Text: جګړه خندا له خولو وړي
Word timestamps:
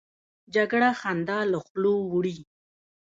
جګړه 0.55 0.89
خندا 0.99 1.39
له 1.51 1.57
خولو 1.65 1.93
وړي 2.11 2.37